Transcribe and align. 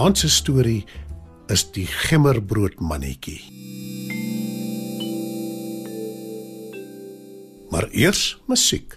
Vanaand 0.00 0.18
se 0.18 0.28
storie 0.32 0.84
is 1.52 1.62
die 1.74 1.84
gemmerbrood 1.84 2.78
mannetjie. 2.80 3.42
Maar 7.68 7.84
eers 7.92 8.40
musiek. 8.48 8.96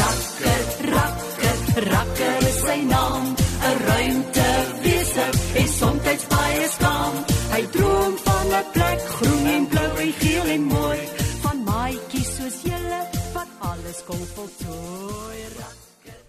Rakker, 0.00 0.62
rakker, 0.90 1.58
rakker 1.92 2.09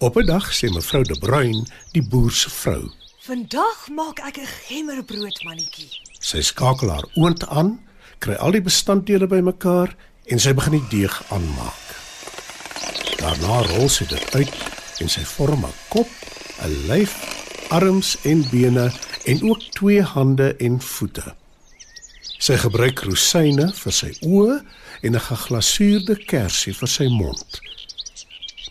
Op 0.02 0.16
'n 0.18 0.26
dag 0.26 0.56
sê 0.56 0.68
mevrou 0.70 1.04
De 1.04 1.20
Bruin, 1.20 1.68
die 1.92 2.08
boer 2.08 2.32
se 2.32 2.50
vrou, 2.50 2.92
Vandag 3.20 3.88
maak 3.90 4.20
ek 4.20 4.38
'n 4.38 4.48
gemmerbrood 4.68 5.44
mannetjie. 5.44 5.90
sy 6.20 6.42
skakel 6.42 6.90
haar 6.90 7.06
oond 7.14 7.48
aan, 7.48 7.80
kry 8.18 8.34
al 8.34 8.52
die 8.52 8.62
bestanddele 8.62 9.28
bymekaar 9.28 9.96
en 10.26 10.40
sy 10.40 10.54
begin 10.54 10.72
die 10.72 10.88
deeg 10.90 11.24
aanmaak. 11.30 11.88
Daarna 13.16 13.62
rol 13.62 13.90
sy 13.90 14.06
dit 14.06 14.36
uit 14.36 14.54
en 15.00 15.10
sy 15.10 15.22
vorm 15.22 15.66
'n 15.66 15.74
kop, 15.88 16.10
'n 16.62 16.88
lyf, 16.88 17.14
arms 17.70 18.18
en 18.22 18.50
bene 18.50 18.92
en 19.26 19.44
ook 19.50 19.62
twee 19.70 20.02
hande 20.02 20.56
en 20.56 20.82
voete. 20.82 21.36
Sy 22.38 22.58
gebruik 22.58 23.00
rosyne 23.00 23.74
vir 23.74 23.92
sy 23.92 24.12
oë 24.22 24.64
en 25.02 25.16
'n 25.16 25.20
geglasuurde 25.20 26.16
kersie 26.26 26.74
vir 26.74 26.88
sy 26.88 27.08
mond. 27.08 27.62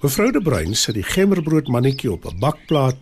Mevrou 0.01 0.31
De 0.33 0.41
Bruin 0.41 0.75
sit 0.75 0.95
die 0.97 1.05
gemmerbrood 1.05 1.69
mannetjie 1.69 2.13
op 2.13 2.25
'n 2.25 2.39
bakplaat 2.39 2.97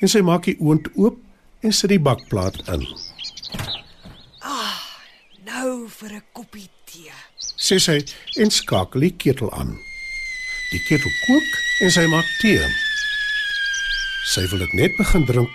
en 0.00 0.08
sy 0.08 0.20
maak 0.20 0.44
die 0.44 0.56
oond 0.58 0.88
oop 0.96 1.18
en 1.62 1.72
sit 1.72 1.90
die 1.90 2.00
bakplaat 2.00 2.56
in. 2.68 2.82
Nou 5.44 5.88
vir 5.88 6.12
'n 6.12 6.22
koppie 6.32 6.68
tee. 6.84 7.12
sê 7.56 7.78
sy 7.78 8.04
en 8.42 8.50
skakel 8.50 9.00
die 9.00 9.16
ketel 9.16 9.52
aan. 9.52 9.78
Die 10.70 10.82
ketel 10.88 11.12
kook 11.26 11.50
en 11.80 11.90
sy 11.90 12.06
maak 12.06 12.26
tee. 12.40 12.66
Sy 14.24 14.46
wil 14.50 14.58
dit 14.58 14.72
net 14.72 14.96
begin 14.96 15.24
drink 15.26 15.50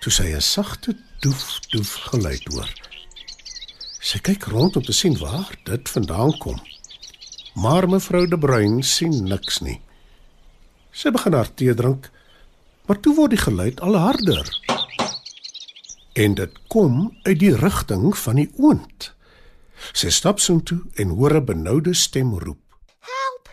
toe 0.00 0.12
sy 0.12 0.34
'n 0.34 0.40
sagte 0.40 0.96
doef 1.20 1.60
doef 1.70 1.92
geluid 2.10 2.44
hoor. 2.52 2.70
Sy 4.00 4.18
kyk 4.18 4.44
rond 4.44 4.76
om 4.76 4.82
te 4.82 4.92
sien 4.92 5.18
waar 5.18 5.54
dit 5.64 5.88
vandaan 5.88 6.38
kom. 6.38 6.58
Maar 7.54 7.88
mevrou 7.88 8.26
De 8.26 8.38
Bruin 8.38 8.82
sien 8.82 9.24
niks 9.24 9.60
nie. 9.60 9.80
Sy 11.02 11.10
begin 11.10 11.34
haar 11.34 11.48
tee 11.58 11.72
drink, 11.74 12.04
maar 12.86 12.98
toe 13.02 13.16
word 13.16 13.32
die 13.34 13.40
geluid 13.42 13.80
al 13.82 13.96
harder. 13.98 14.46
En 16.14 16.36
dit 16.38 16.58
kom 16.70 17.08
uit 17.26 17.38
die 17.40 17.54
rigting 17.58 18.12
van 18.20 18.38
die 18.38 18.50
oond. 18.62 19.08
Sy 19.98 20.12
stap 20.14 20.38
soontoe 20.38 20.78
en 21.02 21.16
hoor 21.18 21.34
'n 21.40 21.44
benoude 21.48 21.94
stem 21.94 22.30
roep. 22.38 22.62
Help! 23.14 23.48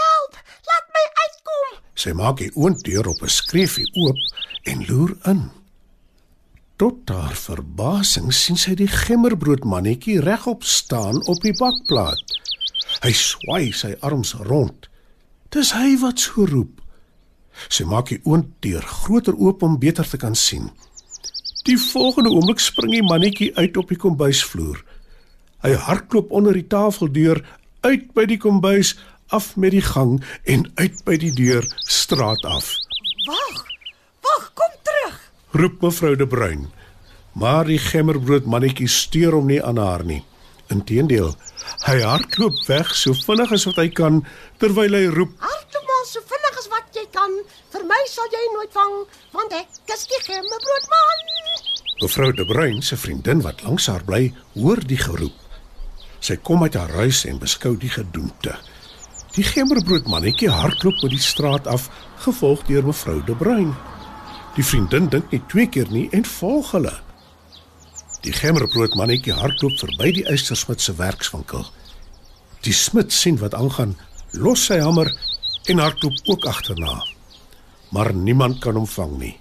Help! 0.00 0.38
Laat 0.70 0.86
my 0.96 1.04
uitkom. 1.24 1.82
Sy 1.94 2.12
maak 2.12 2.38
die 2.38 2.50
oonddeur 2.54 3.08
op 3.08 3.20
'n 3.22 3.28
skreefie 3.28 3.90
oop 4.00 4.16
en 4.62 4.86
loer 4.88 5.12
in. 5.24 5.50
Tot 6.76 7.08
haar 7.08 7.36
verbasing 7.36 8.32
sien 8.32 8.56
sy 8.56 8.74
die 8.74 8.88
gemmerbrood 8.88 9.64
mannetjie 9.64 10.20
regop 10.20 10.64
staan 10.64 11.20
op 11.26 11.42
die 11.42 11.54
bakplaat. 11.58 12.24
Hy 13.02 13.12
swai 13.12 13.72
sy 13.72 13.94
arms 14.00 14.32
rond. 14.32 14.88
Dis 15.50 15.72
hy 15.72 15.98
wat 15.98 16.18
so 16.18 16.46
roep. 16.46 16.83
Sy 17.68 17.86
maak 17.88 18.10
die 18.12 18.20
oonddeur 18.24 18.82
groter 18.82 19.36
oop 19.36 19.62
om 19.62 19.78
beter 19.78 20.08
te 20.08 20.20
kan 20.20 20.34
sien. 20.34 20.70
Die 21.64 21.78
volgende 21.80 22.30
oomblik 22.30 22.60
spring 22.60 22.92
die 22.92 23.04
mannetjie 23.04 23.54
uit 23.56 23.76
op 23.80 23.88
die 23.88 24.00
kombuisvloer. 24.00 24.82
Hy 25.64 25.72
hardloop 25.86 26.32
onder 26.34 26.52
die 26.52 26.66
tafeldeur 26.68 27.40
uit 27.86 28.10
by 28.16 28.26
die 28.28 28.40
kombuis 28.40 28.94
af 29.32 29.54
met 29.56 29.72
die 29.72 29.84
gang 29.84 30.18
en 30.44 30.66
uit 30.76 31.00
by 31.06 31.16
die 31.20 31.32
deur 31.32 31.64
straat 31.88 32.44
af. 32.44 32.68
Wag! 33.28 33.64
Wag, 34.26 34.50
kom 34.54 34.76
terug. 34.84 35.16
Roep 35.56 35.80
mevrou 35.82 36.14
De 36.16 36.26
Bruin. 36.28 36.68
Maar 37.32 37.64
die 37.66 37.80
gemmerbrood 37.80 38.44
mannetjie 38.46 38.88
steur 38.88 39.34
hom 39.38 39.48
nie 39.50 39.62
aan 39.62 39.80
haar 39.80 40.04
nie. 40.04 40.20
Inteendeel, 40.72 41.32
hy 41.84 41.96
hardloop 42.00 42.60
weg 42.68 42.92
so 42.96 43.16
vinnig 43.24 43.52
as 43.52 43.66
wat 43.68 43.80
hy 43.82 43.88
kan 43.92 44.22
terwyl 44.62 44.96
hy 44.96 45.04
roep: 45.12 45.34
Hardloop 45.42 45.90
maar 45.90 46.06
so 46.08 46.24
vinnig 46.30 46.43
as 46.64 46.70
wat 46.72 46.96
jy 46.96 47.04
kan. 47.12 47.32
Vir 47.72 47.84
my 47.84 48.00
sal 48.08 48.28
jy 48.32 48.42
nooit 48.54 48.72
vang, 48.72 48.94
want 49.36 49.52
ek 49.56 49.92
is 49.92 50.06
die 50.08 50.20
gemmebroodman. 50.24 51.24
Mevrou 52.00 52.30
De 52.32 52.44
Bruin 52.48 52.82
se 52.82 52.96
vriendin 52.96 53.42
wat 53.44 53.62
langs 53.64 53.88
haar 53.88 54.04
bly, 54.04 54.32
hoor 54.56 54.80
die 54.88 54.98
geroep. 55.00 55.36
Sy 56.24 56.38
kom 56.40 56.64
uit 56.64 56.76
haar 56.78 56.92
huis 57.02 57.24
en 57.28 57.40
beskou 57.40 57.74
die 57.76 57.92
gedoente. 57.92 58.56
Die 59.34 59.44
gemmerbrood 59.44 60.06
mannetjie 60.08 60.48
hardloop 60.48 61.02
op 61.04 61.12
die 61.12 61.20
straat 61.20 61.66
af, 61.68 61.88
gevolg 62.24 62.62
deur 62.68 62.86
mevrou 62.86 63.18
De 63.26 63.36
Bruin. 63.36 63.74
Die 64.54 64.64
vriendin 64.64 65.10
dink 65.10 65.32
nie 65.34 65.42
twee 65.50 65.68
keer 65.68 65.90
nie 65.90 66.06
en 66.14 66.24
volg 66.38 66.70
hulle. 66.76 66.94
Die 68.24 68.32
gemmerbrood 68.32 68.94
mannetjie 68.96 69.34
hardloop 69.36 69.76
verby 69.82 70.14
die 70.20 70.26
eystersmid 70.30 70.80
se 70.80 70.94
werkswinkel. 70.96 71.66
Die 72.64 72.72
smid 72.72 73.12
sien 73.12 73.36
wat 73.42 73.56
aangaan, 73.58 73.98
los 74.32 74.64
sy 74.70 74.78
hamer 74.80 75.10
en 75.64 75.78
hardloop 75.78 76.20
ook 76.24 76.44
agterna. 76.44 77.06
Maar 77.88 78.14
niemand 78.14 78.58
kan 78.58 78.74
hom 78.74 78.86
vang 78.86 79.18
nie. 79.18 79.34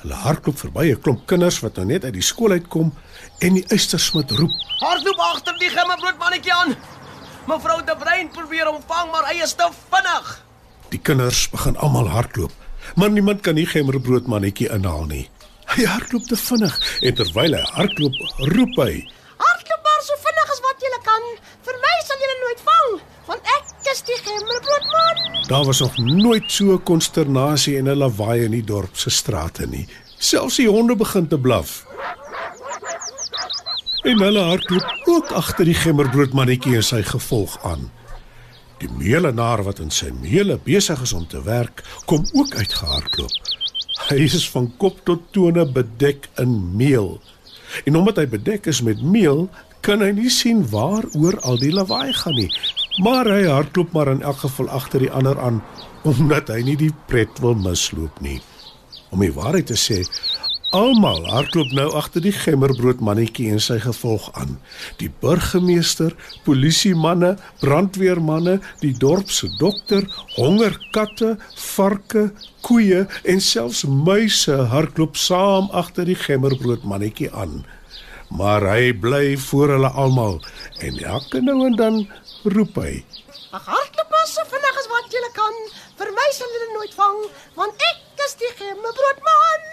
Hulle 0.00 0.14
hardloop 0.14 0.58
verby 0.58 0.90
'n 0.90 1.00
klomp 1.00 1.26
kinders 1.26 1.60
wat 1.60 1.76
nou 1.76 1.86
net 1.86 2.04
uit 2.04 2.12
die 2.12 2.22
skool 2.22 2.50
uitkom 2.50 2.92
en 3.38 3.54
die 3.54 3.64
eystersmid 3.68 4.30
roep: 4.30 4.52
Hardloop 4.80 5.18
agter 5.18 5.58
die 5.58 5.68
gemmebrood 5.68 6.18
mannetjie 6.18 6.54
aan. 6.54 6.76
Mevrou 7.46 7.84
De 7.84 7.96
Bruin 7.96 8.30
probeer 8.30 8.66
hom 8.66 8.82
vang, 8.86 9.10
maar 9.10 9.28
hy 9.28 9.42
is 9.42 9.52
te 9.52 9.68
vinnig. 9.90 10.44
Die 10.88 10.98
kinders 10.98 11.50
begin 11.50 11.76
almal 11.76 12.08
hardloop, 12.08 12.52
maar 12.96 13.10
niemand 13.10 13.40
kan 13.40 13.54
die 13.54 13.66
gemmerbrood 13.66 14.26
mannetjie 14.26 14.68
inhaal 14.68 15.04
nie. 15.04 15.28
Hy 15.66 15.84
hardloop 15.84 16.26
te 16.26 16.36
vinnig 16.36 17.00
en 17.00 17.14
terwyl 17.14 17.54
hy 17.54 17.64
hardloop, 17.76 18.16
roep 18.38 18.76
hy: 18.76 19.04
Hardloop 19.36 19.82
maar 19.84 20.02
so 20.02 20.16
vinnig 20.24 20.50
as 20.52 20.60
wat 20.60 20.80
jy 20.80 21.00
kan. 21.04 21.28
Vir 21.68 21.76
my 21.84 21.96
sal 22.06 22.24
jy 22.24 22.34
nooit 22.40 22.64
vang, 22.70 23.00
want 23.26 23.42
ek 23.58 23.79
is 23.92 24.02
die 24.06 24.18
gemmebroodman. 24.22 25.46
Daar 25.48 25.64
was 25.64 25.80
nog 25.80 25.96
nooit 25.96 26.52
so 26.52 26.78
konsternasie 26.78 27.76
en 27.76 27.88
'n 27.88 27.96
lawaai 27.96 28.44
in 28.44 28.50
die 28.50 28.64
dorp 28.64 28.96
se 28.96 29.10
strate 29.10 29.66
nie. 29.66 29.86
Selfs 30.18 30.56
die 30.56 30.68
honde 30.68 30.96
begin 30.96 31.28
te 31.28 31.38
blaf. 31.38 31.86
En 34.02 34.20
hulle 34.20 34.40
hardloop 34.40 35.00
ook 35.04 35.30
agter 35.30 35.64
die 35.64 35.74
gemmerbrood 35.74 36.32
mannetjie 36.32 36.74
en 36.74 36.82
sy 36.84 37.02
gevolg 37.02 37.58
aan. 37.62 37.90
Die 38.78 38.88
meelenaar 38.88 39.62
wat 39.62 39.78
in 39.78 39.90
sy 39.90 40.10
meele 40.10 40.58
besig 40.64 41.02
is 41.02 41.12
om 41.12 41.26
te 41.26 41.42
werk, 41.42 41.82
kom 42.04 42.26
ook 42.32 42.54
uitgehardloop. 42.54 43.30
Hy 44.08 44.16
is 44.16 44.50
van 44.50 44.72
kop 44.76 45.04
tot 45.04 45.20
tone 45.30 45.66
bedek 45.72 46.28
in 46.34 46.76
meel. 46.76 47.20
En 47.84 47.96
omdat 47.96 48.16
hy 48.16 48.26
bedek 48.28 48.66
is 48.66 48.82
met 48.82 49.02
meel, 49.02 49.48
kan 49.80 50.00
hy 50.00 50.10
nie 50.10 50.30
sien 50.30 50.68
waaroor 50.70 51.40
al 51.40 51.58
die 51.58 51.72
lawaai 51.72 52.12
gaan 52.12 52.34
nie. 52.34 52.50
Maar 53.00 53.28
hy 53.32 53.44
hardloop 53.48 53.92
maar 53.96 54.08
in 54.12 54.22
elk 54.22 54.42
geval 54.44 54.68
agter 54.68 55.00
die 55.06 55.10
ander 55.10 55.38
aan 55.40 55.62
omdat 56.08 56.48
hy 56.48 56.62
nie 56.64 56.76
die 56.80 56.92
pret 57.08 57.40
wil 57.44 57.54
misloop 57.56 58.20
nie. 58.24 58.38
Om 59.12 59.24
die 59.24 59.32
waarheid 59.36 59.68
te 59.68 59.76
sê, 59.76 60.00
Almal 60.70 61.24
hardloop 61.26 61.72
nou 61.74 61.88
agter 61.98 62.22
die 62.22 62.30
gemmerbroodmannetjie 62.30 63.48
en 63.50 63.58
sy 63.58 63.80
gevolg 63.82 64.28
aan. 64.38 64.52
Die 65.00 65.08
burgemeester, 65.22 66.14
polisiemanne, 66.46 67.32
brandweermanne, 67.58 68.60
die 68.78 68.92
dorp 68.94 69.32
se 69.34 69.50
dokter, 69.58 70.06
hongerkatte, 70.36 71.32
varke, 71.58 72.28
koeie 72.62 73.02
en 73.26 73.42
selfs 73.42 73.82
muise 73.82 74.60
hardloop 74.70 75.18
saam 75.18 75.66
agter 75.74 76.06
die 76.06 76.18
gemmerbroodmannetjie 76.22 77.32
aan. 77.34 77.64
Maar 78.30 78.62
hy 78.70 78.92
bly 78.94 79.24
voor 79.50 79.74
hulle 79.74 79.90
almal 79.98 80.38
en 80.86 81.02
elke 81.02 81.42
nou 81.42 81.64
en 81.66 81.74
dan 81.82 82.04
roep 82.44 82.76
hy: 82.76 83.04
Ag 83.52 83.66
hardloop 83.66 84.10
so 84.30 84.44
vinnig 84.50 84.78
as 84.80 84.88
wat 84.90 85.10
jy 85.12 85.30
kan. 85.34 85.56
Vir 85.98 86.12
my 86.14 86.28
sal 86.36 86.52
julle 86.54 86.68
nooit 86.74 86.94
vang, 86.94 87.18
want 87.56 87.84
ek 87.88 88.22
is 88.26 88.36
die 88.40 88.52
gemmerbroodman. 88.60 89.66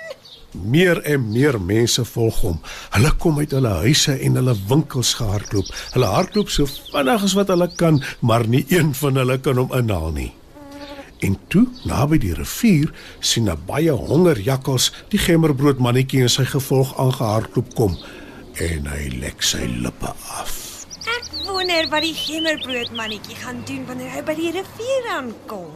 Meer 0.74 1.02
en 1.06 1.28
meer 1.30 1.60
mense 1.62 2.04
volg 2.14 2.40
hom. 2.42 2.58
Hulle 2.96 3.12
kom 3.22 3.38
uit 3.38 3.54
hulle 3.54 3.74
huise 3.84 4.16
en 4.16 4.40
hulle 4.40 4.56
winkels 4.72 5.14
gehardloop. 5.20 5.70
Hulle 5.94 6.10
hardloop 6.16 6.52
so 6.54 6.66
vinnig 6.66 7.28
as 7.30 7.36
wat 7.38 7.54
hulle 7.54 7.70
kan, 7.78 8.02
maar 8.20 8.48
nie 8.48 8.66
een 8.74 8.94
van 8.98 9.22
hulle 9.22 9.38
kan 9.44 9.62
hom 9.62 9.74
inhaal 9.78 10.12
nie. 10.16 10.32
En 11.26 11.38
toe, 11.50 11.66
naby 11.90 12.20
die 12.22 12.36
rivier, 12.38 12.94
sien 13.20 13.50
'n 13.50 13.66
baie 13.66 13.92
honger 13.92 14.40
jakkals 14.40 14.92
die 15.10 15.20
gemmerbroodmannetjie 15.20 16.22
en 16.22 16.30
sy 16.30 16.46
gevolg 16.46 16.94
aangehardloop 16.98 17.74
kom 17.76 17.98
en 18.62 18.86
hy 18.86 19.10
lek 19.22 19.42
sy 19.42 19.66
lippe 19.66 20.14
af. 20.42 20.67
Wonder 21.58 21.88
wat 21.90 22.04
die 22.06 22.14
gemmerbroodmannetjie 22.14 23.36
gaan 23.36 23.64
doen 23.66 23.86
wanneer 23.88 24.12
hy 24.14 24.20
by 24.22 24.34
die 24.38 24.52
rivier 24.54 25.06
aankom. 25.10 25.72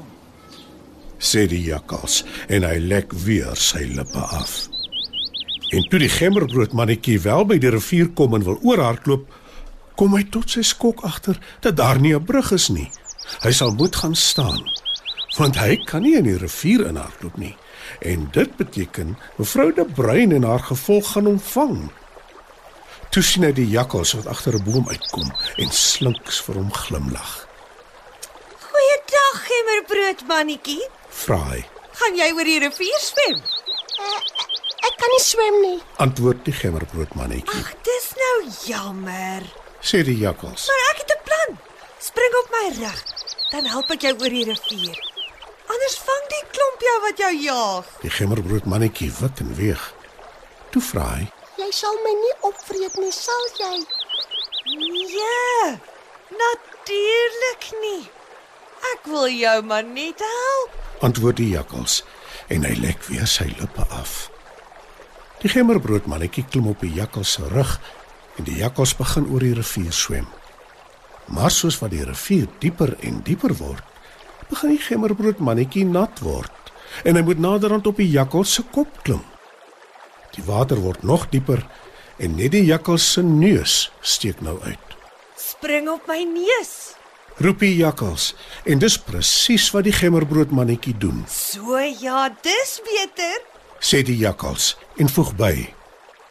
sê 1.18 1.48
die 1.50 1.62
jakkals 1.64 2.20
en 2.54 2.68
hy 2.68 2.76
lek 2.84 3.16
weer 3.24 3.58
sy 3.58 3.82
lippe 3.90 4.22
af. 4.38 4.68
En 5.74 5.88
toe 5.90 6.04
die 6.04 6.10
gemmerbroodmannetjie 6.14 7.16
wel 7.26 7.48
by 7.50 7.58
die 7.64 7.72
rivier 7.74 8.12
kom 8.14 8.38
en 8.38 8.46
wil 8.46 8.60
oorhardloop, 8.62 9.26
kom 9.98 10.14
hy 10.14 10.22
tot 10.30 10.54
sy 10.54 10.62
skok 10.70 11.02
agter 11.08 11.42
dat 11.66 11.80
daar 11.82 11.98
nie 11.98 12.14
'n 12.14 12.30
brug 12.30 12.52
is 12.52 12.70
nie. 12.70 12.92
Hy 13.42 13.52
sal 13.52 13.74
moet 13.74 13.96
gaan 13.96 14.16
staan, 14.16 14.62
want 15.38 15.58
hy 15.58 15.82
kan 15.86 16.04
nie 16.04 16.14
in 16.18 16.30
die 16.30 16.38
rivier 16.38 16.86
inhardloop 16.94 17.38
nie. 17.38 17.56
En 18.02 18.30
dit 18.32 18.58
beteken 18.58 19.18
mevrou 19.38 19.74
De 19.74 19.86
Bruin 19.86 20.32
en 20.32 20.44
haar 20.44 20.62
gevolg 20.62 21.12
gaan 21.12 21.26
hom 21.26 21.40
vang. 21.40 21.90
Toe 23.12 23.24
sien 23.24 23.44
hy 23.44 23.52
die 23.56 23.68
jakkals 23.68 24.14
wat 24.16 24.28
agter 24.32 24.56
'n 24.56 24.64
boom 24.64 24.88
uitkom 24.90 25.32
en 25.58 25.72
slinks 25.72 26.40
vir 26.46 26.56
hom 26.56 26.72
glimlag. 26.72 27.32
Goeiedag, 28.72 29.36
gemmerbroodmannetjie. 29.50 30.84
Vra 31.10 31.40
hy, 31.52 31.66
Gaan 32.02 32.16
jy 32.16 32.32
oor 32.34 32.48
die 32.48 32.60
rivier 32.60 33.00
swem? 33.04 33.42
Ek 34.88 34.96
kan 34.98 35.10
nie 35.12 35.20
swem 35.24 35.58
nie. 35.62 35.82
antwoord 35.98 36.46
die 36.46 36.54
gemmerbroodmannetjie. 36.54 37.60
Ag, 37.60 37.74
dis 37.84 38.08
nou 38.24 38.38
jammer. 38.66 39.44
Sê 39.82 40.04
die 40.04 40.18
jakkals. 40.18 40.68
Maar 40.68 40.84
ek 40.92 40.98
het 41.04 41.12
'n 41.12 41.24
plan. 41.28 41.60
Spring 42.00 42.34
op 42.44 42.50
my 42.52 42.66
rug, 42.84 43.04
dan 43.52 43.66
help 43.66 43.92
ek 43.92 44.02
jou 44.02 44.14
oor 44.14 44.30
die 44.30 44.46
rivier. 44.46 44.96
Anders 45.68 45.98
vang 46.08 46.26
die 46.30 46.46
klomp 46.52 46.80
jou 46.82 46.98
wat 47.02 47.18
jou 47.18 47.34
jaag. 47.44 47.86
Die 48.02 48.10
gemmerbroodmannetjie 48.10 49.12
wik 49.20 49.40
en 49.40 49.56
weeg. 49.56 49.94
Toe 50.72 50.82
vra 50.82 51.06
hy, 51.16 51.28
Jy 51.72 51.78
sal 51.88 52.02
my 52.04 52.12
nie 52.20 52.34
opvreet 52.44 52.98
nie, 53.00 53.14
sal 53.16 53.46
jy? 53.56 53.76
Nee. 54.76 55.70
Natuurlik 56.36 57.68
nie. 57.80 58.02
Ek 58.90 59.08
wil 59.08 59.30
jou 59.32 59.54
maar 59.70 59.88
net 59.88 60.20
help. 60.20 60.76
antwoord 61.00 61.40
die 61.40 61.54
jakkals 61.54 62.02
en 62.52 62.68
hy 62.68 62.74
lek 62.76 63.08
weer 63.08 63.24
sy 63.24 63.48
lippe 63.54 63.88
af. 63.88 64.28
Die 65.40 65.54
gemmerbroodmannetjie 65.56 66.44
klim 66.52 66.68
op 66.74 66.84
die 66.84 66.92
jakkals 67.00 67.38
se 67.40 67.48
rug 67.56 67.78
en 68.36 68.52
die 68.52 68.60
jakkals 68.60 68.98
begin 69.00 69.32
oor 69.32 69.48
die 69.48 69.56
rivier 69.56 69.96
swem. 69.96 70.28
Maar 71.32 71.56
soos 71.56 71.80
wat 71.80 71.96
die 71.96 72.04
rivier 72.04 72.52
dieper 72.60 72.98
en 73.00 73.24
dieper 73.24 73.56
word, 73.64 73.88
begin 74.52 74.76
die 74.76 74.86
gemmerbroodmannetjie 74.92 75.88
nat 75.88 76.20
word 76.20 76.76
en 77.08 77.16
hy 77.16 77.24
moet 77.32 77.40
naderhand 77.40 77.88
op 77.88 78.04
die 78.04 78.12
jakkals 78.12 78.60
se 78.60 78.68
kop 78.76 79.06
klim. 79.08 79.24
Die 80.36 80.44
water 80.48 80.80
word 80.80 81.04
nog 81.04 81.28
dieper 81.32 81.64
en 82.22 82.36
net 82.38 82.54
die 82.56 82.64
jakkals 82.68 83.06
se 83.14 83.24
neus 83.26 83.92
steek 84.02 84.42
nou 84.46 84.60
uit. 84.64 84.96
Spring 85.36 85.90
op 85.90 86.08
my 86.08 86.22
neus. 86.30 86.94
Roep 87.42 87.64
die 87.64 87.76
jakkals 87.80 88.32
en 88.70 88.82
dis 88.82 88.98
presies 89.02 89.70
wat 89.74 89.88
die 89.88 89.96
gemmerbroodmannetjie 89.96 90.94
doen. 91.02 91.24
So 91.32 91.80
ja, 91.80 92.30
dis 92.44 92.80
beter. 92.86 93.40
sê 93.82 94.04
die 94.06 94.18
jakkals 94.18 94.76
en 95.02 95.10
voeg 95.10 95.34
by: 95.40 95.54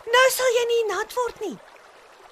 Nou 0.07 0.27
sal 0.31 0.57
jy 0.57 0.67
nie 0.71 0.85
nat 0.93 1.15
word 1.19 1.41
nie. 1.47 1.57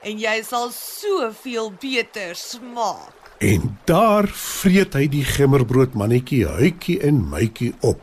En 0.07 0.21
jy 0.23 0.37
sal 0.47 0.71
soveel 0.71 1.73
beter 1.81 2.37
smaak. 2.39 3.33
En 3.43 3.79
daar 3.87 4.29
vreet 4.31 4.95
hy 4.95 5.07
die 5.11 5.25
gemmerbroodmannetjie 5.27 6.45
huitjie 6.47 7.01
en 7.07 7.25
mytjie 7.31 7.73
op. 7.81 8.03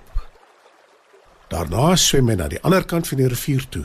Daarna 1.50 1.96
swem 1.96 2.30
hy 2.30 2.36
na 2.40 2.48
die 2.50 2.62
ander 2.66 2.86
kant 2.90 3.08
van 3.08 3.22
die 3.22 3.30
rivier 3.30 3.66
toe 3.70 3.84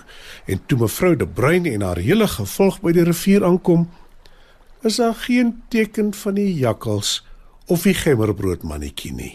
en 0.48 0.62
toe 0.66 0.78
mevrou 0.80 1.14
De 1.16 1.28
Bruin 1.28 1.66
en 1.68 1.84
haar 1.84 2.00
hele 2.00 2.28
gevolg 2.28 2.80
by 2.80 2.94
die 2.96 3.04
rivier 3.04 3.44
aankom, 3.44 3.88
is 4.82 4.96
daar 4.96 5.14
geen 5.26 5.58
teken 5.68 6.14
van 6.16 6.40
die 6.40 6.54
jakkals 6.56 7.20
of 7.68 7.84
die 7.84 7.94
gemmerbroodmannetjie 7.94 9.12
nie. 9.12 9.34